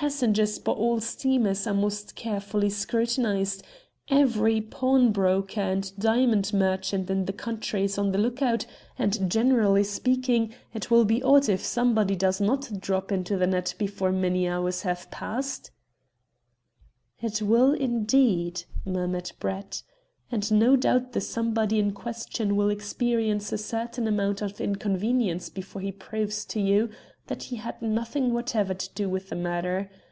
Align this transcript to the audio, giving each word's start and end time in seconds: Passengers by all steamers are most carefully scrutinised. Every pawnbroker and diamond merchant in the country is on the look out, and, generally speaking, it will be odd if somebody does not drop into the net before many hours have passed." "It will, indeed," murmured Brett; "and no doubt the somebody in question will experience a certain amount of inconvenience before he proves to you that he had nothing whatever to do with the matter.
Passengers 0.00 0.60
by 0.60 0.70
all 0.74 1.00
steamers 1.00 1.66
are 1.66 1.74
most 1.74 2.14
carefully 2.14 2.70
scrutinised. 2.70 3.64
Every 4.08 4.60
pawnbroker 4.60 5.60
and 5.60 5.92
diamond 5.98 6.54
merchant 6.54 7.10
in 7.10 7.24
the 7.24 7.32
country 7.32 7.82
is 7.82 7.98
on 7.98 8.12
the 8.12 8.18
look 8.18 8.40
out, 8.40 8.64
and, 8.96 9.28
generally 9.28 9.82
speaking, 9.82 10.54
it 10.72 10.88
will 10.88 11.04
be 11.04 11.20
odd 11.24 11.48
if 11.48 11.64
somebody 11.64 12.14
does 12.14 12.40
not 12.40 12.80
drop 12.80 13.10
into 13.10 13.36
the 13.36 13.48
net 13.48 13.74
before 13.76 14.12
many 14.12 14.46
hours 14.46 14.82
have 14.82 15.10
passed." 15.10 15.72
"It 17.20 17.42
will, 17.42 17.72
indeed," 17.74 18.62
murmured 18.86 19.32
Brett; 19.40 19.82
"and 20.30 20.52
no 20.52 20.76
doubt 20.76 21.10
the 21.12 21.20
somebody 21.20 21.78
in 21.80 21.90
question 21.90 22.54
will 22.54 22.68
experience 22.70 23.50
a 23.50 23.58
certain 23.58 24.06
amount 24.06 24.42
of 24.42 24.60
inconvenience 24.60 25.48
before 25.50 25.80
he 25.82 25.90
proves 25.90 26.44
to 26.44 26.60
you 26.60 26.88
that 27.28 27.44
he 27.44 27.56
had 27.56 27.80
nothing 27.82 28.32
whatever 28.32 28.72
to 28.74 28.90
do 28.94 29.06
with 29.08 29.28
the 29.30 29.36
matter. 29.36 29.90